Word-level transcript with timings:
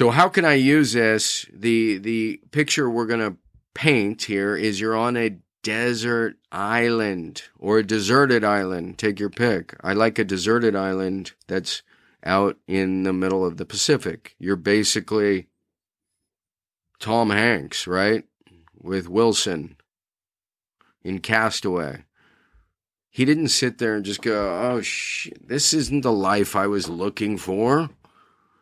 So 0.00 0.08
how 0.08 0.30
can 0.30 0.46
I 0.46 0.54
use 0.54 0.94
this? 0.94 1.44
The 1.52 1.98
the 1.98 2.40
picture 2.52 2.88
we're 2.88 3.04
gonna 3.04 3.36
paint 3.74 4.22
here 4.22 4.56
is 4.56 4.80
you're 4.80 4.96
on 4.96 5.14
a 5.14 5.36
desert 5.62 6.38
island 6.50 7.42
or 7.58 7.76
a 7.80 7.86
deserted 7.86 8.42
island. 8.42 8.96
Take 8.96 9.20
your 9.20 9.28
pick. 9.28 9.76
I 9.82 9.92
like 9.92 10.18
a 10.18 10.24
deserted 10.24 10.74
island 10.74 11.32
that's 11.48 11.82
out 12.24 12.56
in 12.66 13.02
the 13.02 13.12
middle 13.12 13.44
of 13.44 13.58
the 13.58 13.66
Pacific. 13.66 14.36
You're 14.38 14.56
basically 14.56 15.48
Tom 16.98 17.28
Hanks, 17.28 17.86
right? 17.86 18.24
With 18.80 19.06
Wilson 19.06 19.76
in 21.04 21.18
Castaway. 21.18 22.04
He 23.10 23.26
didn't 23.26 23.48
sit 23.48 23.76
there 23.76 23.96
and 23.96 24.04
just 24.06 24.22
go, 24.22 24.48
oh, 24.62 24.80
shit, 24.80 25.46
this 25.46 25.74
isn't 25.74 26.00
the 26.00 26.10
life 26.10 26.56
I 26.56 26.68
was 26.68 26.88
looking 26.88 27.36
for. 27.36 27.90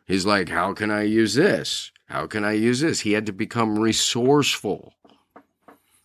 He's 0.09 0.25
like, 0.25 0.49
how 0.49 0.73
can 0.73 0.89
I 0.89 1.03
use 1.03 1.35
this? 1.35 1.91
How 2.07 2.25
can 2.25 2.43
I 2.43 2.53
use 2.53 2.79
this? 2.79 3.01
He 3.01 3.11
had 3.11 3.27
to 3.27 3.31
become 3.31 3.77
resourceful. 3.77 4.95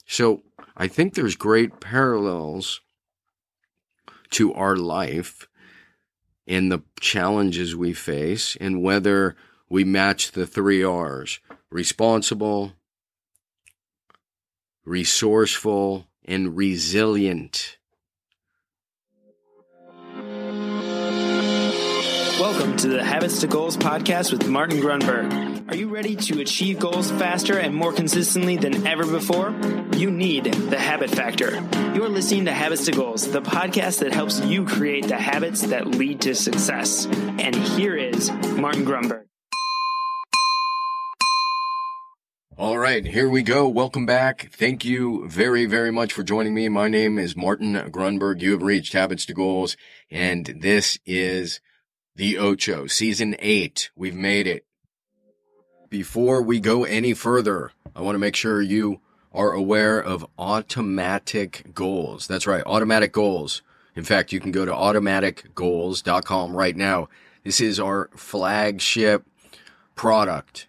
So 0.06 0.42
I 0.77 0.88
think 0.88 1.15
there's 1.15 1.37
great 1.37 1.80
parallels 1.80 2.82
to 4.32 4.52
our 4.52 4.77
life 4.77 5.48
and 6.46 6.70
the 6.70 6.82
challenges 7.01 7.74
we 7.74 7.95
face 7.95 8.59
and 8.60 8.82
whether 8.82 9.37
we 9.70 9.84
match 9.84 10.32
the 10.32 10.46
three 10.46 10.84
R's 10.84 11.41
responsible, 11.71 12.74
resourceful, 14.84 16.09
and 16.27 16.55
resilient. 16.55 17.79
Welcome 22.41 22.77
to 22.79 22.88
the 22.88 23.05
Habits 23.05 23.41
to 23.43 23.47
Goals 23.47 23.77
podcast 23.77 24.33
with 24.33 24.48
Martin 24.48 24.80
Grunburg. 24.80 25.70
Are 25.70 25.77
you 25.77 25.88
ready 25.88 26.16
to 26.16 26.41
achieve 26.41 26.80
goals 26.80 27.09
faster 27.12 27.59
and 27.59 27.73
more 27.73 27.93
consistently 27.93 28.57
than 28.57 28.87
ever 28.88 29.07
before? 29.07 29.54
You 29.95 30.10
need 30.10 30.45
the 30.45 30.79
habit 30.79 31.10
factor. 31.10 31.62
You're 31.95 32.09
listening 32.09 32.46
to 32.46 32.52
Habits 32.52 32.87
to 32.87 32.90
Goals, 32.90 33.30
the 33.30 33.40
podcast 33.40 34.01
that 34.01 34.12
helps 34.12 34.40
you 34.40 34.66
create 34.66 35.07
the 35.07 35.16
habits 35.16 35.62
that 35.62 35.87
lead 35.87 36.23
to 36.23 36.35
success. 36.35 37.07
And 37.07 37.55
here 37.55 37.95
is 37.95 38.32
Martin 38.32 38.85
Grunburg. 38.85 39.27
All 42.57 42.79
right, 42.79 43.05
here 43.05 43.29
we 43.29 43.43
go. 43.43 43.68
Welcome 43.68 44.07
back. 44.07 44.51
Thank 44.52 44.85
you 44.85 45.29
very, 45.29 45.66
very 45.66 45.93
much 45.93 46.12
for 46.12 46.24
joining 46.24 46.55
me. 46.55 46.68
My 46.68 46.88
name 46.88 47.16
is 47.16 47.37
Martin 47.37 47.74
Grunburg. 47.90 48.40
You 48.43 48.52
have 48.52 48.62
reached 48.62 48.93
Habits 48.93 49.24
to 49.27 49.35
Goals, 49.35 49.77
and 50.10 50.59
this 50.60 50.99
is 51.07 51.60
the 52.16 52.38
Ocho, 52.38 52.87
season 52.87 53.34
eight. 53.40 53.90
We've 53.96 54.15
made 54.15 54.46
it. 54.46 54.65
Before 55.88 56.43
we 56.43 56.60
go 56.60 56.84
any 56.84 57.12
further, 57.15 57.73
I 57.95 58.02
want 58.02 58.15
to 58.15 58.21
make 58.21 58.37
sure 58.37 58.62
you 58.62 59.01
are 59.32 59.52
aware 59.52 60.01
of 60.01 60.26
automatic 60.38 61.73
goals. 61.74 62.26
That's 62.26 62.46
right, 62.46 62.62
automatic 62.66 63.12
goals. 63.12 63.62
In 63.96 64.04
fact, 64.04 64.32
you 64.32 64.41
can 64.41 64.53
go 64.53 64.65
to 64.65 64.72
automaticgoals.com 64.72 66.56
right 66.56 66.76
now. 66.76 67.09
This 67.43 67.60
is 67.60 67.78
our 67.78 68.10
flagship 68.15 69.25
product 69.94 70.69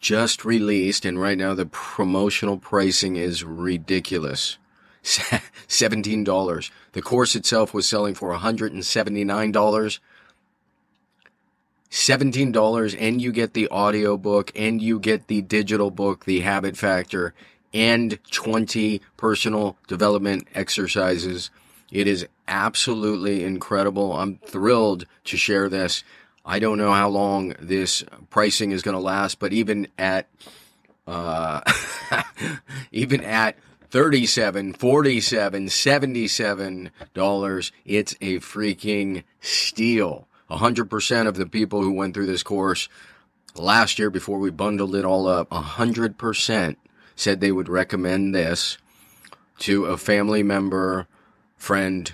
just 0.00 0.44
released, 0.44 1.04
and 1.04 1.20
right 1.20 1.38
now 1.38 1.54
the 1.54 1.66
promotional 1.66 2.58
pricing 2.58 3.16
is 3.16 3.44
ridiculous. 3.44 4.58
$17. 5.02 6.70
The 6.92 7.02
course 7.02 7.36
itself 7.36 7.72
was 7.72 7.88
selling 7.88 8.14
for 8.14 8.32
$179. 8.34 9.98
$17 11.96 12.96
and 12.98 13.22
you 13.22 13.32
get 13.32 13.54
the 13.54 13.70
audiobook 13.70 14.52
and 14.54 14.82
you 14.82 15.00
get 15.00 15.28
the 15.28 15.40
digital 15.40 15.90
book, 15.90 16.26
The 16.26 16.40
Habit 16.40 16.76
Factor, 16.76 17.32
and 17.72 18.18
20 18.30 19.00
personal 19.16 19.78
development 19.88 20.46
exercises. 20.54 21.50
It 21.90 22.06
is 22.06 22.26
absolutely 22.46 23.44
incredible. 23.44 24.12
I'm 24.12 24.36
thrilled 24.44 25.06
to 25.24 25.38
share 25.38 25.70
this. 25.70 26.04
I 26.44 26.58
don't 26.58 26.76
know 26.76 26.92
how 26.92 27.08
long 27.08 27.54
this 27.58 28.04
pricing 28.28 28.72
is 28.72 28.82
going 28.82 28.94
to 28.96 29.00
last, 29.00 29.38
but 29.38 29.54
even 29.54 29.88
at 29.96 30.28
uh, 31.06 31.62
even 32.92 33.22
at 33.22 33.56
37 33.90 34.72
47 34.74 35.68
77 35.68 36.90
dollars 37.14 37.70
it's 37.84 38.16
a 38.20 38.40
freaking 38.40 39.22
steal 39.40 40.26
100% 40.50 41.26
of 41.26 41.36
the 41.36 41.46
people 41.46 41.82
who 41.82 41.92
went 41.92 42.14
through 42.14 42.26
this 42.26 42.42
course 42.42 42.88
last 43.54 43.98
year 43.98 44.10
before 44.10 44.38
we 44.38 44.50
bundled 44.50 44.94
it 44.94 45.04
all 45.04 45.26
up, 45.26 45.50
100% 45.50 46.76
said 47.14 47.40
they 47.40 47.52
would 47.52 47.68
recommend 47.68 48.34
this 48.34 48.78
to 49.58 49.86
a 49.86 49.96
family 49.96 50.42
member, 50.42 51.06
friend, 51.56 52.12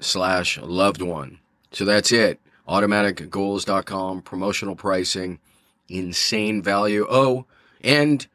slash 0.00 0.58
loved 0.58 1.02
one. 1.02 1.38
So 1.70 1.84
that's 1.84 2.12
it. 2.12 2.40
AutomaticGoals.com, 2.68 4.22
promotional 4.22 4.74
pricing, 4.74 5.38
insane 5.88 6.62
value. 6.62 7.06
Oh, 7.08 7.44
and 7.82 8.26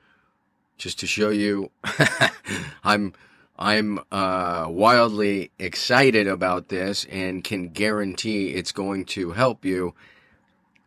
just 0.77 0.99
to 0.99 1.07
show 1.07 1.29
you, 1.29 1.71
I'm 2.83 3.13
I'm 3.61 3.99
uh, 4.11 4.65
wildly 4.69 5.51
excited 5.59 6.27
about 6.27 6.69
this 6.69 7.05
and 7.05 7.43
can 7.43 7.69
guarantee 7.69 8.55
it's 8.55 8.71
going 8.71 9.05
to 9.05 9.33
help 9.33 9.63
you. 9.63 9.93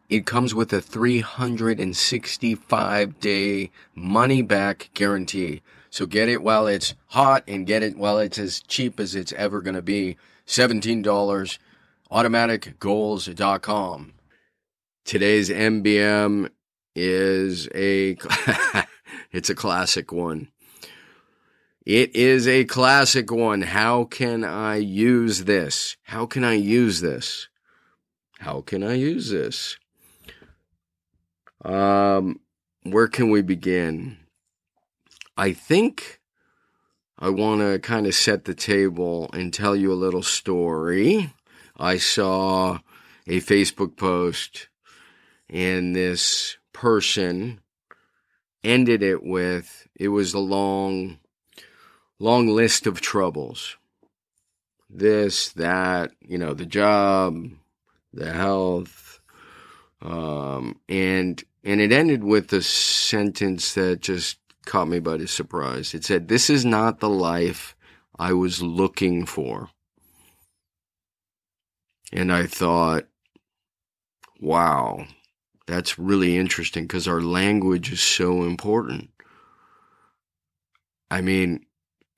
It 0.09 0.27
comes 0.27 0.57
with 0.57 0.73
a 0.73 0.81
365 0.81 3.21
day 3.21 3.71
money 3.95 4.43
back 4.43 4.91
guarantee. 4.93 5.63
So 5.89 6.05
get 6.05 6.29
it 6.29 6.43
while 6.43 6.67
it's 6.67 6.97
hot 7.11 7.45
and 7.47 7.65
get 7.65 7.85
it 7.85 7.97
while 7.97 8.19
it's 8.19 8.41
as 8.41 8.59
cheap 8.59 8.99
as 8.99 9.15
it's 9.15 9.33
ever 9.35 9.61
going 9.61 9.77
to 9.77 9.83
be. 9.83 10.17
$17, 10.49 11.59
automaticgoals.com. 12.11 14.13
Today's 15.05 15.49
MBM 15.49 16.49
is 16.97 17.69
a, 17.73 18.17
it's 19.31 19.49
a 19.49 19.55
classic 19.55 20.11
one. 20.11 20.49
It 21.87 22.17
is 22.17 22.49
a 22.49 22.65
classic 22.65 23.31
one. 23.31 23.61
How 23.61 24.05
can 24.05 24.43
I 24.43 24.77
use 24.77 25.45
this? 25.45 25.99
How 26.05 26.25
can 26.25 26.43
I 26.43 26.55
use 26.55 27.03
this? 27.03 27.49
How 28.39 28.63
can 28.63 28.83
I 28.83 28.95
use 28.95 29.29
this? 29.29 29.77
Um, 31.63 32.41
where 32.85 33.09
can 33.09 33.31
we 33.31 33.43
begin? 33.43 34.17
I 35.37 35.53
think 35.53 36.21
I 37.19 37.29
want 37.29 37.61
to 37.61 37.79
kind 37.81 38.07
of 38.07 38.15
set 38.15 38.47
the 38.47 38.55
table 38.55 39.29
and 39.35 39.53
tell 39.53 39.77
you 39.77 39.93
a 39.93 39.95
little 39.95 40.23
story. 40.23 41.35
I 41.77 41.99
saw 41.99 42.79
a 43.27 43.41
Facebook 43.41 43.99
post 43.99 44.69
and 45.51 45.95
this 45.95 46.57
person 46.73 47.61
ended 48.63 49.03
it 49.03 49.23
with 49.23 49.87
it 49.95 50.09
was 50.09 50.33
a 50.33 50.39
long 50.39 51.19
long 52.19 52.49
list 52.49 52.87
of 52.87 53.01
troubles. 53.01 53.77
This, 54.89 55.51
that, 55.53 56.13
you 56.21 56.39
know, 56.39 56.55
the 56.55 56.67
job, 56.67 57.37
the 58.13 58.33
health, 58.33 59.21
um, 60.03 60.79
and 60.89 61.43
and 61.65 61.81
it 61.81 61.93
ended 61.93 62.23
with 62.23 62.53
a 62.53 62.63
sentence 62.63 63.75
that 63.75 64.03
just 64.03 64.39
caught 64.67 64.89
me 64.89 65.01
by 65.01 65.25
surprise. 65.25 65.95
It 65.95 66.05
said, 66.05 66.29
"This 66.29 66.51
is 66.51 66.65
not 66.65 67.01
the 67.01 67.09
life 67.09 67.75
I 68.19 68.35
was 68.35 68.63
looking 68.63 69.27
for." 69.27 69.71
And 72.13 72.33
I 72.33 72.47
thought, 72.47 73.07
wow, 74.41 75.07
that's 75.67 75.99
really 75.99 76.37
interesting 76.37 76.85
because 76.85 77.09
our 77.09 77.21
language 77.21 77.91
is 77.91 78.01
so 78.01 78.45
important. 78.45 79.11
I 81.11 81.21
mean, 81.21 81.67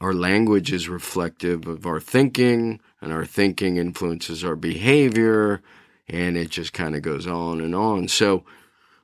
our 0.00 0.12
language 0.12 0.72
is 0.72 0.88
reflective 0.88 1.66
of 1.66 1.86
our 1.86 2.00
thinking, 2.00 2.80
and 3.00 3.12
our 3.12 3.24
thinking 3.24 3.76
influences 3.76 4.44
our 4.44 4.56
behavior, 4.56 5.62
and 6.08 6.36
it 6.36 6.50
just 6.50 6.72
kind 6.72 6.94
of 6.94 7.02
goes 7.02 7.26
on 7.26 7.60
and 7.60 7.74
on. 7.74 8.08
So, 8.08 8.44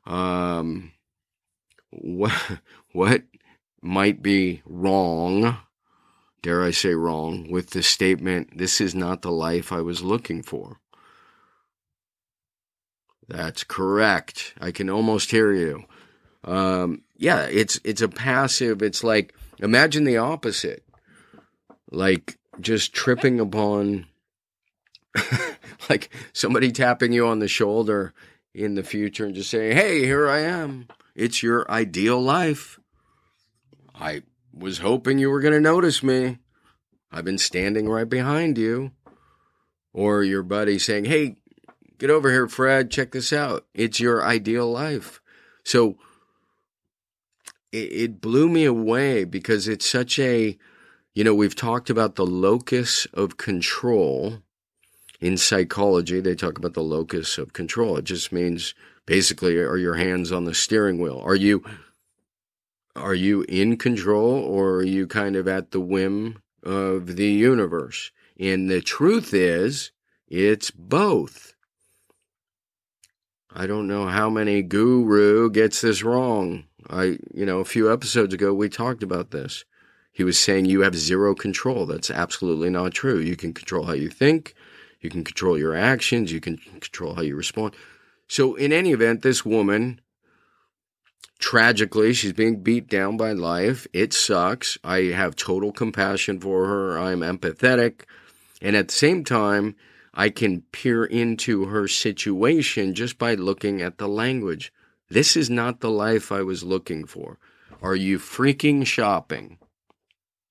um, 0.06 0.92
what 1.90 2.32
what 2.92 3.22
might 3.80 4.22
be 4.22 4.62
wrong? 4.64 5.56
Dare 6.42 6.62
I 6.62 6.72
say 6.72 6.94
wrong 6.94 7.50
with 7.50 7.70
the 7.70 7.82
statement? 7.82 8.58
This 8.58 8.80
is 8.80 8.94
not 8.94 9.22
the 9.22 9.30
life 9.30 9.72
I 9.72 9.80
was 9.80 10.02
looking 10.02 10.42
for. 10.42 10.80
That's 13.28 13.62
correct. 13.62 14.54
I 14.60 14.72
can 14.72 14.90
almost 14.90 15.30
hear 15.30 15.52
you. 15.52 15.84
Um, 16.44 17.02
yeah, 17.16 17.42
it's 17.44 17.80
it's 17.84 18.02
a 18.02 18.08
passive. 18.08 18.82
It's 18.82 19.04
like 19.04 19.34
Imagine 19.62 20.04
the 20.04 20.18
opposite. 20.18 20.84
Like 21.90 22.38
just 22.60 22.92
tripping 22.92 23.38
upon, 23.38 24.06
like 25.88 26.10
somebody 26.32 26.72
tapping 26.72 27.12
you 27.12 27.26
on 27.26 27.38
the 27.38 27.48
shoulder 27.48 28.12
in 28.52 28.74
the 28.74 28.82
future 28.82 29.24
and 29.24 29.34
just 29.34 29.50
say, 29.50 29.72
hey, 29.72 30.00
here 30.00 30.28
I 30.28 30.40
am. 30.40 30.88
It's 31.14 31.42
your 31.42 31.70
ideal 31.70 32.20
life. 32.20 32.80
I 33.94 34.22
was 34.52 34.78
hoping 34.78 35.18
you 35.18 35.30
were 35.30 35.40
going 35.40 35.54
to 35.54 35.60
notice 35.60 36.02
me. 36.02 36.38
I've 37.10 37.24
been 37.24 37.38
standing 37.38 37.88
right 37.88 38.08
behind 38.08 38.58
you. 38.58 38.92
Or 39.94 40.24
your 40.24 40.42
buddy 40.42 40.78
saying, 40.78 41.04
hey, 41.04 41.36
get 41.98 42.10
over 42.10 42.30
here, 42.30 42.48
Fred, 42.48 42.90
check 42.90 43.12
this 43.12 43.32
out. 43.32 43.66
It's 43.74 44.00
your 44.00 44.24
ideal 44.24 44.70
life. 44.70 45.20
So 45.64 45.98
it, 47.72 47.76
it 47.76 48.20
blew 48.20 48.48
me 48.48 48.64
away 48.64 49.24
because 49.24 49.66
it's 49.66 49.88
such 49.88 50.18
a, 50.18 50.56
you 51.14 51.24
know, 51.24 51.34
we've 51.34 51.56
talked 51.56 51.90
about 51.90 52.14
the 52.14 52.26
locus 52.26 53.06
of 53.12 53.36
control 53.36 54.42
in 55.20 55.36
psychology. 55.36 56.20
They 56.20 56.34
talk 56.34 56.58
about 56.58 56.74
the 56.74 56.82
locus 56.82 57.38
of 57.38 57.52
control. 57.52 57.96
It 57.96 58.04
just 58.04 58.32
means 58.32 58.74
basically, 59.06 59.56
are 59.56 59.76
your 59.76 59.94
hands 59.94 60.30
on 60.30 60.44
the 60.44 60.54
steering 60.54 61.00
wheel? 61.00 61.20
Are 61.24 61.34
you 61.34 61.64
are 62.94 63.14
you 63.14 63.42
in 63.48 63.78
control 63.78 64.34
or 64.34 64.76
are 64.76 64.84
you 64.84 65.06
kind 65.06 65.34
of 65.34 65.48
at 65.48 65.70
the 65.70 65.80
whim 65.80 66.42
of 66.62 67.16
the 67.16 67.30
universe? 67.30 68.10
And 68.38 68.68
the 68.68 68.82
truth 68.82 69.32
is, 69.32 69.92
it's 70.28 70.70
both. 70.70 71.54
I 73.50 73.66
don't 73.66 73.88
know 73.88 74.06
how 74.06 74.28
many 74.28 74.62
guru 74.62 75.50
gets 75.50 75.80
this 75.80 76.02
wrong. 76.02 76.64
I, 76.90 77.18
you 77.32 77.46
know, 77.46 77.60
a 77.60 77.64
few 77.64 77.92
episodes 77.92 78.34
ago 78.34 78.52
we 78.52 78.68
talked 78.68 79.02
about 79.02 79.30
this. 79.30 79.64
He 80.12 80.24
was 80.24 80.38
saying 80.38 80.66
you 80.66 80.82
have 80.82 80.94
zero 80.94 81.34
control. 81.34 81.86
That's 81.86 82.10
absolutely 82.10 82.70
not 82.70 82.92
true. 82.92 83.18
You 83.18 83.36
can 83.36 83.54
control 83.54 83.86
how 83.86 83.94
you 83.94 84.10
think, 84.10 84.54
you 85.00 85.08
can 85.08 85.24
control 85.24 85.58
your 85.58 85.74
actions, 85.74 86.30
you 86.30 86.40
can 86.40 86.58
control 86.58 87.14
how 87.14 87.22
you 87.22 87.34
respond. 87.34 87.74
So, 88.28 88.54
in 88.54 88.72
any 88.72 88.92
event, 88.92 89.22
this 89.22 89.44
woman, 89.44 90.00
tragically, 91.38 92.12
she's 92.12 92.32
being 92.32 92.62
beat 92.62 92.88
down 92.88 93.16
by 93.16 93.32
life. 93.32 93.86
It 93.92 94.12
sucks. 94.12 94.78
I 94.84 94.98
have 95.14 95.34
total 95.34 95.72
compassion 95.72 96.40
for 96.40 96.66
her. 96.66 96.98
I'm 96.98 97.20
empathetic. 97.20 98.02
And 98.60 98.76
at 98.76 98.88
the 98.88 98.94
same 98.94 99.24
time, 99.24 99.76
I 100.14 100.30
can 100.30 100.62
peer 100.72 101.04
into 101.04 101.66
her 101.66 101.88
situation 101.88 102.94
just 102.94 103.18
by 103.18 103.34
looking 103.34 103.80
at 103.82 103.98
the 103.98 104.08
language. 104.08 104.72
This 105.12 105.36
is 105.36 105.50
not 105.50 105.80
the 105.80 105.90
life 105.90 106.32
I 106.32 106.42
was 106.42 106.64
looking 106.64 107.04
for. 107.04 107.38
Are 107.82 107.94
you 107.94 108.18
freaking 108.18 108.86
shopping? 108.86 109.58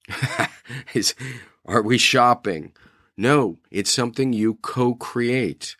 is, 0.94 1.16
are 1.66 1.82
we 1.82 1.98
shopping? 1.98 2.74
No, 3.18 3.58
it's 3.72 3.92
something 3.92 4.34
you 4.34 4.56
co 4.62 4.94
create. 4.94 5.76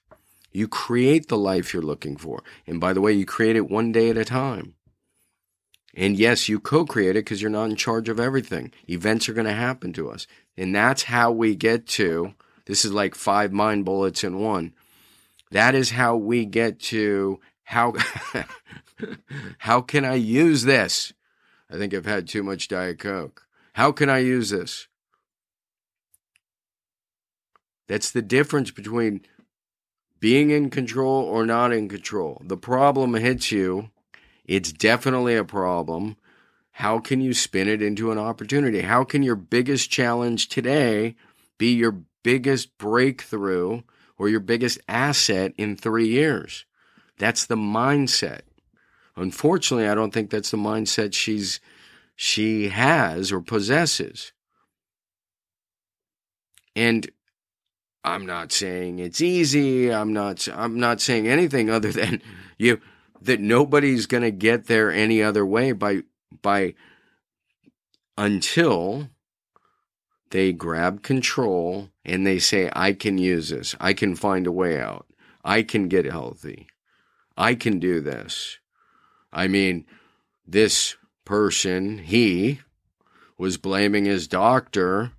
You 0.52 0.68
create 0.68 1.28
the 1.28 1.38
life 1.38 1.74
you're 1.74 1.84
looking 1.84 2.18
for. 2.18 2.44
And 2.66 2.82
by 2.82 2.94
the 2.94 3.02
way, 3.02 3.14
you 3.14 3.26
create 3.26 3.56
it 3.56 3.70
one 3.70 3.92
day 3.92 4.10
at 4.10 4.18
a 4.18 4.26
time. 4.26 4.74
And 5.94 6.18
yes, 6.18 6.50
you 6.50 6.60
co 6.60 6.84
create 6.86 7.12
it 7.12 7.26
because 7.26 7.40
you're 7.40 7.52
not 7.52 7.70
in 7.70 7.76
charge 7.76 8.10
of 8.10 8.20
everything. 8.20 8.72
Events 8.90 9.30
are 9.30 9.34
going 9.34 9.46
to 9.46 9.54
happen 9.54 9.94
to 9.94 10.10
us. 10.10 10.26
And 10.58 10.74
that's 10.76 11.04
how 11.04 11.32
we 11.32 11.56
get 11.56 11.86
to 11.90 12.34
this 12.66 12.86
is 12.86 12.94
like 12.94 13.16
five 13.16 13.52
mind 13.52 13.86
bullets 13.86 14.24
in 14.24 14.40
one. 14.40 14.74
That 15.52 15.76
is 15.76 15.92
how 15.92 16.16
we 16.16 16.46
get 16.46 16.80
to 16.80 17.40
how 17.72 17.94
how 19.60 19.82
can 19.82 20.04
I 20.04 20.16
use 20.16 20.64
this? 20.64 21.14
I 21.70 21.78
think 21.78 21.94
I've 21.94 22.06
had 22.06 22.28
too 22.28 22.44
much 22.44 22.68
Diet 22.68 23.00
Coke. 23.00 23.48
How 23.74 23.94
can 23.94 24.10
I 24.10 24.20
use 24.20 24.50
this? 24.50 24.88
That's 27.88 28.12
the 28.12 28.22
difference 28.22 28.72
between 28.72 29.22
being 30.20 30.50
in 30.50 30.70
control 30.70 31.24
or 31.24 31.46
not 31.46 31.72
in 31.72 31.88
control. 31.88 32.42
The 32.46 32.58
problem 32.58 33.14
hits 33.14 33.52
you. 33.52 33.90
It's 34.44 34.74
definitely 34.74 35.36
a 35.36 35.46
problem. 35.46 36.18
How 36.72 37.00
can 37.00 37.22
you 37.22 37.34
spin 37.34 37.70
it 37.70 37.82
into 37.82 38.12
an 38.12 38.18
opportunity? 38.18 38.82
How 38.82 39.06
can 39.06 39.24
your 39.24 39.36
biggest 39.36 39.90
challenge 39.90 40.50
today 40.50 41.16
be 41.58 41.74
your 41.74 42.02
biggest 42.24 42.78
breakthrough 42.78 43.84
or 44.18 44.28
your 44.28 44.40
biggest 44.42 44.80
asset 44.90 45.54
in 45.58 45.78
three 45.78 46.08
years? 46.08 46.66
That's 47.22 47.46
the 47.46 47.56
mindset. 47.56 48.42
Unfortunately, 49.16 49.88
I 49.88 49.94
don't 49.94 50.12
think 50.12 50.32
that's 50.32 50.50
the 50.50 50.58
mindset 50.58 51.14
she's 51.14 51.60
she 52.16 52.70
has 52.70 53.32
or 53.32 53.42
possesses. 53.42 54.32
And 56.76 57.08
I'm 58.04 58.26
not 58.26 58.52
saying 58.52 58.98
it's 58.98 59.22
easy. 59.22 59.94
I'm 59.94 60.14
not 60.14 60.48
I'm 60.52 60.80
not 60.80 61.00
saying 61.00 61.28
anything 61.28 61.70
other 61.70 61.92
than 61.92 62.24
you 62.58 62.82
that 63.22 63.40
nobody's 63.40 64.08
going 64.08 64.24
to 64.24 64.32
get 64.32 64.66
there 64.66 64.92
any 64.92 65.22
other 65.22 65.46
way 65.46 65.74
by 65.74 66.02
by 66.42 66.74
until 68.18 69.10
they 70.32 70.54
grab 70.54 71.04
control 71.04 71.90
and 72.04 72.26
they 72.26 72.40
say 72.40 72.72
I 72.76 72.94
can 72.94 73.20
use 73.20 73.50
this. 73.50 73.76
I 73.80 73.94
can 73.94 74.16
find 74.16 74.48
a 74.48 74.52
way 74.52 74.82
out. 74.82 75.06
I 75.46 75.62
can 75.62 75.88
get 75.88 76.06
healthy. 76.06 76.68
I 77.38 77.56
can 77.56 77.80
do 77.80 78.00
this. 78.00 78.60
I 79.32 79.48
mean, 79.48 79.86
this 80.46 80.96
person, 81.26 82.00
he 82.00 82.60
was 83.38 83.58
blaming 83.58 84.06
his 84.06 84.28
doctor 84.28 85.12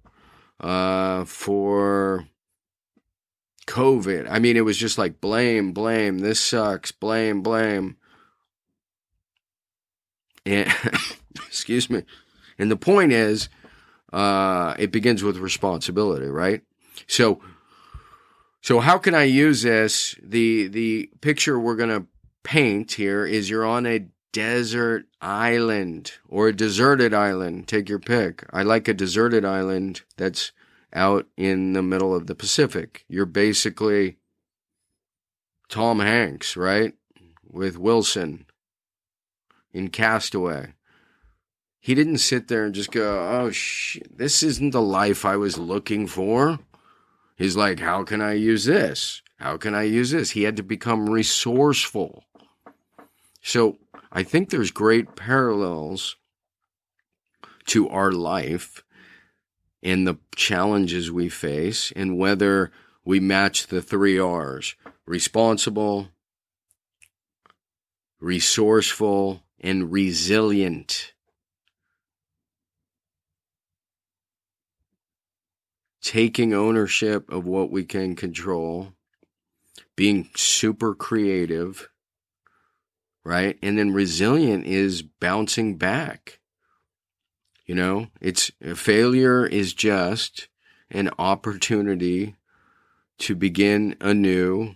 uh, 0.60 1.24
for 1.24 2.26
COVID. 3.66 4.26
I 4.30 4.38
mean, 4.38 4.56
it 4.56 4.64
was 4.64 4.76
just 4.76 4.98
like 4.98 5.20
blame, 5.20 5.72
blame, 5.72 6.18
this 6.18 6.40
sucks, 6.40 6.92
blame, 6.92 7.42
blame. 7.42 7.96
And 10.44 10.72
excuse 11.46 11.88
me. 11.88 12.04
And 12.58 12.70
the 12.70 12.76
point 12.76 13.12
is, 13.12 13.48
uh, 14.12 14.74
it 14.78 14.92
begins 14.92 15.22
with 15.22 15.38
responsibility, 15.38 16.26
right? 16.26 16.60
So, 17.06 17.40
so 18.62 18.78
how 18.78 18.96
can 18.96 19.14
I 19.14 19.24
use 19.24 19.62
this? 19.62 20.14
The 20.22 20.68
the 20.68 21.10
picture 21.20 21.58
we're 21.58 21.76
gonna 21.76 22.06
paint 22.44 22.92
here 22.92 23.26
is 23.26 23.50
you're 23.50 23.66
on 23.66 23.86
a 23.86 24.06
desert 24.32 25.06
island 25.20 26.12
or 26.28 26.48
a 26.48 26.56
deserted 26.56 27.12
island. 27.12 27.68
Take 27.68 27.88
your 27.88 27.98
pick. 27.98 28.46
I 28.52 28.62
like 28.62 28.88
a 28.88 28.94
deserted 28.94 29.44
island 29.44 30.02
that's 30.16 30.52
out 30.94 31.26
in 31.36 31.72
the 31.72 31.82
middle 31.82 32.14
of 32.14 32.28
the 32.28 32.34
Pacific. 32.34 33.04
You're 33.08 33.26
basically 33.26 34.18
Tom 35.68 35.98
Hanks, 36.00 36.56
right? 36.56 36.94
With 37.50 37.78
Wilson 37.78 38.46
in 39.72 39.88
Castaway. 39.88 40.74
He 41.80 41.94
didn't 41.94 42.18
sit 42.18 42.46
there 42.46 42.64
and 42.64 42.74
just 42.74 42.92
go, 42.92 43.28
oh, 43.28 43.50
shit, 43.50 44.16
this 44.16 44.42
isn't 44.42 44.70
the 44.70 44.82
life 44.82 45.24
I 45.24 45.36
was 45.36 45.58
looking 45.58 46.06
for. 46.06 46.60
He's 47.36 47.56
like, 47.56 47.80
how 47.80 48.04
can 48.04 48.20
I 48.20 48.34
use 48.34 48.64
this? 48.64 49.22
How 49.36 49.56
can 49.56 49.74
I 49.74 49.82
use 49.82 50.10
this? 50.10 50.30
He 50.30 50.44
had 50.44 50.56
to 50.56 50.62
become 50.62 51.08
resourceful. 51.10 52.24
So 53.42 53.78
I 54.12 54.22
think 54.22 54.50
there's 54.50 54.70
great 54.70 55.16
parallels 55.16 56.16
to 57.66 57.88
our 57.88 58.12
life 58.12 58.84
and 59.82 60.06
the 60.06 60.18
challenges 60.36 61.10
we 61.10 61.28
face 61.28 61.92
and 61.96 62.18
whether 62.18 62.70
we 63.04 63.18
match 63.18 63.66
the 63.66 63.82
three 63.82 64.18
R's 64.18 64.76
responsible, 65.06 66.08
resourceful, 68.20 69.42
and 69.60 69.90
resilient. 69.90 71.11
Taking 76.02 76.52
ownership 76.52 77.30
of 77.30 77.46
what 77.46 77.70
we 77.70 77.84
can 77.84 78.16
control, 78.16 78.92
being 79.94 80.28
super 80.34 80.94
creative, 80.94 81.88
right? 83.24 83.56
And 83.62 83.78
then 83.78 83.92
resilient 83.92 84.66
is 84.66 85.02
bouncing 85.02 85.76
back. 85.76 86.40
You 87.66 87.76
know, 87.76 88.08
it's 88.20 88.50
failure 88.74 89.46
is 89.46 89.72
just 89.72 90.48
an 90.90 91.10
opportunity 91.18 92.34
to 93.18 93.36
begin 93.36 93.96
anew 94.00 94.74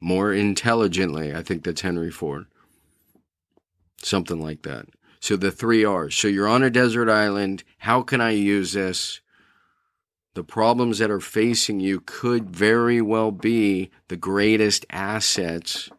more 0.00 0.32
intelligently. 0.32 1.34
I 1.34 1.42
think 1.42 1.64
that's 1.64 1.80
Henry 1.80 2.10
Ford. 2.10 2.46
Something 4.02 4.40
like 4.40 4.62
that. 4.62 4.86
So 5.18 5.34
the 5.34 5.50
three 5.50 5.84
R's. 5.84 6.14
So 6.14 6.28
you're 6.28 6.46
on 6.46 6.62
a 6.62 6.70
desert 6.70 7.08
island. 7.08 7.64
How 7.78 8.02
can 8.02 8.20
I 8.20 8.30
use 8.30 8.74
this? 8.74 9.20
The 10.36 10.44
problems 10.44 10.98
that 10.98 11.10
are 11.10 11.20
facing 11.20 11.80
you 11.80 12.00
could 12.00 12.50
very 12.50 13.02
well 13.02 13.32
be 13.32 13.90
the 14.08 14.16
greatest 14.16 14.86
assets 14.90 15.90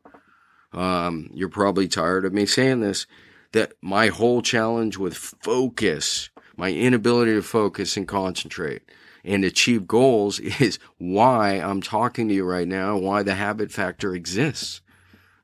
um, 0.73 1.29
you're 1.33 1.49
probably 1.49 1.87
tired 1.87 2.25
of 2.25 2.33
me 2.33 2.45
saying 2.45 2.81
this, 2.81 3.07
that 3.53 3.73
my 3.81 4.07
whole 4.07 4.41
challenge 4.41 4.97
with 4.97 5.15
focus, 5.15 6.29
my 6.55 6.71
inability 6.71 7.33
to 7.33 7.41
focus 7.41 7.97
and 7.97 8.07
concentrate 8.07 8.83
and 9.23 9.43
achieve 9.43 9.87
goals 9.87 10.39
is 10.59 10.79
why 10.97 11.53
I'm 11.53 11.81
talking 11.81 12.27
to 12.27 12.33
you 12.33 12.43
right 12.43 12.67
now, 12.67 12.97
why 12.97 13.23
the 13.23 13.35
habit 13.35 13.71
factor 13.71 14.13
exists. 14.13 14.81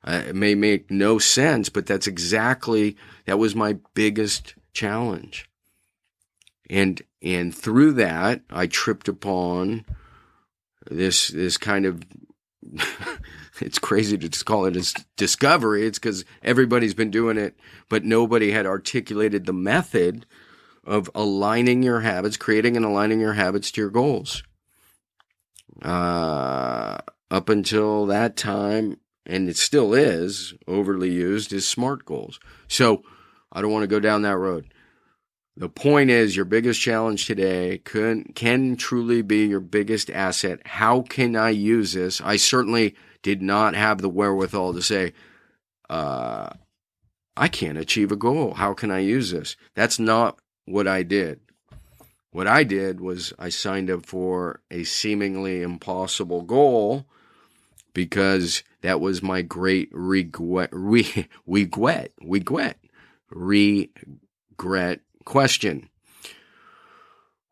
Uh, 0.05 0.21
it 0.27 0.35
may 0.35 0.53
make 0.53 0.91
no 0.91 1.17
sense, 1.17 1.69
but 1.69 1.85
that's 1.85 2.07
exactly 2.07 2.97
that 3.25 3.39
was 3.39 3.55
my 3.55 3.77
biggest 3.93 4.53
challenge. 4.73 5.49
And 6.69 7.01
and 7.23 7.55
through 7.55 7.93
that, 7.93 8.41
I 8.51 8.67
tripped 8.67 9.07
upon 9.07 9.85
this 10.89 11.29
this 11.29 11.57
kind 11.57 11.85
of 11.85 12.03
it's 13.61 13.79
crazy 13.79 14.17
to 14.17 14.45
call 14.45 14.65
it 14.65 14.75
a 14.75 15.05
discovery. 15.15 15.85
It's 15.85 15.99
because 15.99 16.25
everybody's 16.41 16.93
been 16.93 17.11
doing 17.11 17.37
it, 17.37 17.57
but 17.89 18.03
nobody 18.03 18.51
had 18.51 18.65
articulated 18.65 19.45
the 19.45 19.53
method 19.53 20.25
of 20.83 21.09
aligning 21.15 21.81
your 21.81 22.01
habits, 22.01 22.37
creating 22.37 22.75
and 22.75 22.85
aligning 22.85 23.19
your 23.19 23.33
habits 23.33 23.71
to 23.71 23.81
your 23.81 23.89
goals. 23.89 24.43
Uh, 25.81 26.97
up 27.31 27.49
until 27.49 28.05
that 28.05 28.35
time, 28.35 28.97
and 29.25 29.47
it 29.47 29.57
still 29.57 29.93
is 29.93 30.53
overly 30.67 31.11
used, 31.11 31.53
is 31.53 31.67
SMART 31.67 32.05
goals. 32.05 32.39
So 32.67 33.03
I 33.51 33.61
don't 33.61 33.71
want 33.71 33.83
to 33.83 33.87
go 33.87 33.99
down 33.99 34.23
that 34.23 34.37
road. 34.37 34.72
The 35.55 35.69
point 35.69 36.09
is, 36.09 36.35
your 36.35 36.45
biggest 36.45 36.81
challenge 36.81 37.27
today 37.27 37.79
can, 37.83 38.23
can 38.33 38.75
truly 38.75 39.21
be 39.21 39.45
your 39.45 39.59
biggest 39.59 40.09
asset. 40.09 40.59
How 40.65 41.01
can 41.01 41.35
I 41.35 41.49
use 41.49 41.93
this? 41.93 42.19
I 42.21 42.37
certainly 42.37 42.95
did 43.21 43.43
not 43.43 43.75
have 43.75 44.01
the 44.01 44.09
wherewithal 44.09 44.73
to 44.73 44.81
say, 44.81 45.13
uh, 45.91 46.49
I 47.37 47.47
can't 47.49 47.77
achieve 47.77 48.11
a 48.11 48.15
goal. 48.15 48.55
How 48.55 48.73
can 48.73 48.89
I 48.89 48.99
use 48.99 49.29
this? 49.29 49.55
That's 49.75 49.99
not 49.99 50.39
what 50.65 50.87
I 50.87 51.03
did. 51.03 51.39
What 52.31 52.47
I 52.47 52.63
did 52.63 52.99
was 52.99 53.31
I 53.37 53.49
signed 53.49 53.91
up 53.91 54.07
for 54.07 54.61
a 54.71 54.83
seemingly 54.85 55.61
impossible 55.61 56.41
goal 56.41 57.05
because 57.93 58.63
that 58.81 58.99
was 58.99 59.21
my 59.21 59.43
great 59.43 59.89
regret, 59.91 60.69
regret, 60.73 61.29
regret, 61.45 62.11
regret, 63.29 63.89
regret 64.57 65.01
question, 65.25 65.89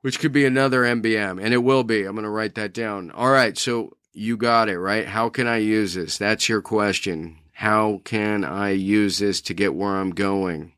which 0.02 0.20
could 0.20 0.32
be 0.32 0.46
another 0.46 0.84
MBM, 0.84 1.44
and 1.44 1.54
it 1.54 1.64
will 1.64 1.84
be. 1.84 2.04
I'm 2.04 2.14
going 2.14 2.24
to 2.24 2.30
write 2.30 2.56
that 2.56 2.74
down. 2.74 3.12
All 3.12 3.32
right, 3.32 3.58
so 3.58 3.98
you 4.14 4.38
got 4.38 4.70
it, 4.70 4.80
right? 4.80 5.08
How 5.08 5.30
can 5.30 5.48
I 5.48 5.58
use 5.58 5.94
this? 5.94 6.18
That's 6.18 6.50
your 6.50 6.62
question. 6.62 7.38
How 7.54 8.02
can 8.04 8.44
I 8.44 8.72
use 8.72 9.20
this 9.20 9.42
to 9.42 9.54
get 9.54 9.76
where 9.76 9.96
I'm 9.96 10.12
going? 10.12 10.74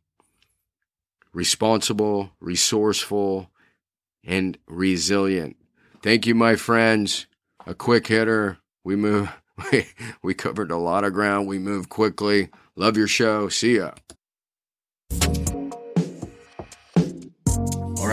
Responsible, 1.34 2.32
resourceful, 2.40 3.50
and 4.24 4.58
resilient. 4.68 5.58
Thank 6.02 6.28
you, 6.28 6.36
my 6.36 6.56
friends. 6.56 7.28
A 7.66 7.74
quick 7.74 8.08
hitter. 8.08 8.58
We 8.84 8.96
move. 8.96 9.30
We, 9.72 9.86
we 10.24 10.34
covered 10.34 10.72
a 10.72 10.78
lot 10.78 11.04
of 11.04 11.14
ground. 11.14 11.48
We 11.48 11.60
move 11.60 11.88
quickly. 11.88 12.50
Love 12.76 12.98
your 12.98 13.08
show. 13.08 13.50
See 13.50 13.78
ya. 13.78 13.92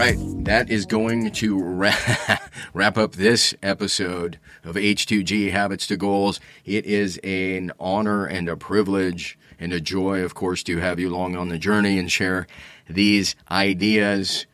Right, 0.01 0.17
that 0.47 0.71
is 0.71 0.87
going 0.87 1.31
to 1.31 1.63
wrap, 1.63 2.51
wrap 2.73 2.97
up 2.97 3.13
this 3.13 3.55
episode 3.63 4.39
of 4.65 4.77
H2G 4.77 5.51
Habits 5.51 5.87
to 5.89 5.99
Goals. 5.99 6.41
It 6.65 6.87
is 6.87 7.21
an 7.23 7.71
honor 7.79 8.25
and 8.25 8.49
a 8.49 8.57
privilege 8.57 9.39
and 9.59 9.75
a 9.75 9.81
joy, 9.81 10.23
of 10.23 10.35
course, 10.35 10.63
to 10.63 10.79
have 10.79 10.99
you 10.99 11.11
along 11.15 11.37
on 11.37 11.51
the 11.51 11.59
journey 11.59 11.99
and 11.99 12.11
share 12.11 12.47
these 12.89 13.37
ideas 13.51 14.47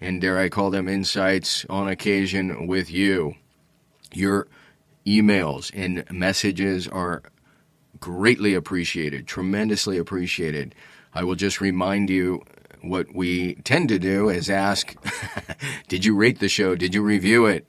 and 0.00 0.20
dare 0.20 0.38
I 0.38 0.48
call 0.48 0.70
them 0.70 0.88
insights 0.88 1.66
on 1.68 1.88
occasion 1.88 2.68
with 2.68 2.88
you. 2.88 3.34
Your 4.14 4.46
emails 5.04 5.72
and 5.74 6.08
messages 6.12 6.86
are 6.86 7.24
greatly 7.98 8.54
appreciated, 8.54 9.26
tremendously 9.26 9.98
appreciated. 9.98 10.76
I 11.12 11.24
will 11.24 11.34
just 11.34 11.60
remind 11.60 12.08
you 12.08 12.44
what 12.82 13.14
we 13.14 13.54
tend 13.56 13.88
to 13.88 13.98
do 13.98 14.28
is 14.28 14.50
ask, 14.50 14.94
Did 15.88 16.04
you 16.04 16.14
rate 16.14 16.38
the 16.38 16.48
show? 16.48 16.74
Did 16.74 16.94
you 16.94 17.02
review 17.02 17.46
it? 17.46 17.66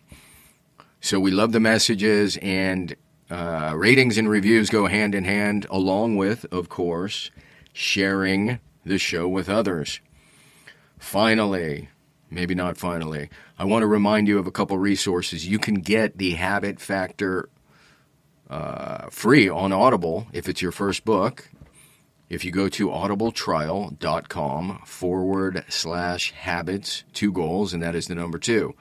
So 1.01 1.19
we 1.19 1.31
love 1.31 1.51
the 1.51 1.59
messages, 1.59 2.37
and 2.41 2.95
uh, 3.29 3.73
ratings 3.75 4.17
and 4.17 4.29
reviews 4.29 4.69
go 4.69 4.87
hand 4.87 5.13
in 5.13 5.25
hand, 5.25 5.65
along 5.69 6.17
with, 6.17 6.45
of 6.51 6.69
course, 6.69 7.29
sharing 7.73 8.59
the 8.85 8.97
show 8.97 9.27
with 9.27 9.49
others. 9.49 9.99
Finally, 10.97 11.89
maybe 12.29 12.55
not 12.55 12.77
finally, 12.77 13.29
I 13.59 13.65
want 13.65 13.83
to 13.83 13.87
remind 13.87 14.27
you 14.27 14.39
of 14.39 14.47
a 14.47 14.51
couple 14.51 14.77
resources. 14.77 15.47
You 15.47 15.59
can 15.59 15.75
get 15.75 16.17
the 16.17 16.31
Habit 16.35 16.79
Factor 16.79 17.49
uh, 18.49 19.09
free 19.09 19.49
on 19.49 19.73
Audible 19.73 20.27
if 20.31 20.47
it's 20.47 20.61
your 20.61 20.71
first 20.71 21.05
book. 21.05 21.49
If 22.29 22.45
you 22.45 22.51
go 22.51 22.69
to 22.69 22.89
audibletrial.com 22.89 24.81
forward 24.85 25.65
slash 25.69 26.31
habits, 26.31 27.03
two 27.13 27.31
goals, 27.31 27.73
and 27.73 27.83
that 27.83 27.95
is 27.95 28.07
the 28.07 28.15
number 28.15 28.39
two. 28.39 28.73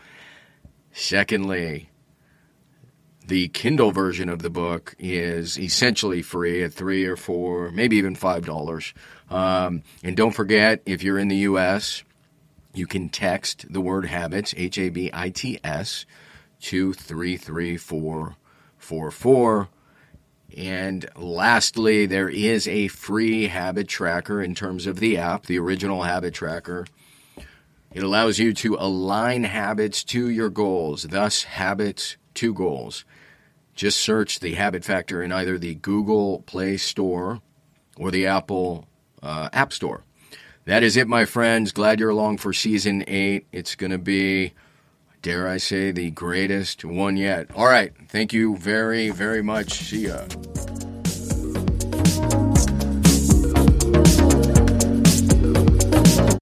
Secondly, 0.92 1.90
the 3.26 3.48
Kindle 3.48 3.92
version 3.92 4.28
of 4.28 4.42
the 4.42 4.50
book 4.50 4.94
is 4.98 5.58
essentially 5.58 6.22
free 6.22 6.62
at 6.62 6.72
three 6.72 7.04
or 7.04 7.16
four, 7.16 7.70
maybe 7.70 7.96
even 7.96 8.14
five 8.14 8.44
dollars. 8.44 8.92
Um, 9.30 9.82
and 10.02 10.16
don't 10.16 10.34
forget, 10.34 10.82
if 10.86 11.02
you're 11.02 11.18
in 11.18 11.28
the 11.28 11.36
U.S., 11.36 12.02
you 12.74 12.86
can 12.86 13.08
text 13.08 13.72
the 13.72 13.80
word 13.80 14.06
habits, 14.06 14.54
H 14.56 14.78
A 14.78 14.88
B 14.88 15.10
I 15.12 15.30
T 15.30 15.58
S, 15.62 16.06
to 16.62 16.92
33444. 16.94 19.68
And 20.56 21.08
lastly, 21.16 22.06
there 22.06 22.28
is 22.28 22.68
a 22.68 22.88
free 22.88 23.46
habit 23.46 23.88
tracker 23.88 24.42
in 24.42 24.54
terms 24.54 24.86
of 24.86 25.00
the 25.00 25.18
app, 25.18 25.46
the 25.46 25.58
original 25.58 26.02
habit 26.02 26.34
tracker. 26.34 26.86
It 27.92 28.02
allows 28.02 28.38
you 28.38 28.54
to 28.54 28.76
align 28.78 29.44
habits 29.44 30.02
to 30.04 30.28
your 30.28 30.50
goals, 30.50 31.04
thus, 31.04 31.44
habits 31.44 32.16
to 32.34 32.54
goals. 32.54 33.04
Just 33.74 34.00
search 34.00 34.40
the 34.40 34.54
habit 34.54 34.84
factor 34.84 35.22
in 35.22 35.32
either 35.32 35.58
the 35.58 35.74
Google 35.74 36.40
Play 36.42 36.76
Store 36.76 37.40
or 37.96 38.10
the 38.10 38.26
Apple 38.26 38.86
uh, 39.22 39.48
App 39.52 39.72
Store. 39.72 40.04
That 40.64 40.82
is 40.82 40.96
it, 40.96 41.08
my 41.08 41.24
friends. 41.24 41.72
Glad 41.72 41.98
you're 41.98 42.10
along 42.10 42.38
for 42.38 42.52
season 42.52 43.04
eight. 43.06 43.46
It's 43.52 43.74
going 43.74 43.90
to 43.90 43.98
be, 43.98 44.52
dare 45.22 45.48
I 45.48 45.56
say, 45.56 45.92
the 45.92 46.10
greatest 46.10 46.84
one 46.84 47.16
yet. 47.16 47.48
All 47.54 47.66
right. 47.66 47.92
Thank 48.08 48.32
you 48.32 48.56
very, 48.56 49.10
very 49.10 49.42
much. 49.42 49.72
See 49.72 50.06
ya. 50.08 50.26